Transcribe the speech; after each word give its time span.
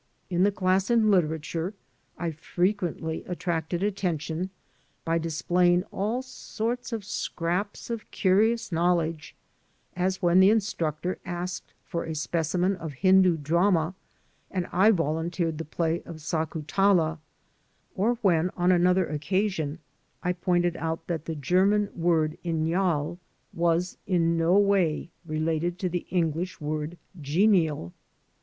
In 0.31 0.41
the 0.41 0.51
class 0.51 0.89
in 0.89 1.11
literature 1.11 1.75
I 2.17 2.31
frequently 2.31 3.23
attracted 3.25 3.83
attention 3.83 4.49
by 5.05 5.19
displaying 5.19 5.83
all 5.91 6.23
sorts 6.23 6.91
of 6.91 7.05
scraps 7.05 7.91
of 7.91 8.09
curious 8.09 8.71
knowledge, 8.71 9.35
as 9.95 10.19
when 10.19 10.39
the 10.39 10.49
instructor 10.49 11.19
asked 11.23 11.75
for 11.85 12.03
a 12.03 12.15
specimen 12.15 12.75
of 12.77 12.93
Hindu 12.93 13.37
drama 13.37 13.93
and 14.49 14.65
I 14.71 14.89
volunteered 14.89 15.59
the 15.59 15.65
play 15.65 16.01
of 16.01 16.15
^'Sakun 16.15 16.63
tala," 16.65 17.19
or 17.93 18.15
when, 18.23 18.49
on 18.57 18.71
another 18.71 19.05
occasion, 19.05 19.77
I 20.23 20.33
pointed 20.33 20.75
out 20.77 21.05
that 21.05 21.25
the 21.25 21.35
German 21.35 21.89
word 21.95 22.39
genial 22.43 23.19
was 23.53 23.99
in 24.07 24.35
no 24.35 24.57
way 24.57 25.11
related 25.27 25.77
to 25.77 25.89
the 25.89 26.07
English 26.09 26.59
word 26.59 26.97
"genial." 27.21 27.93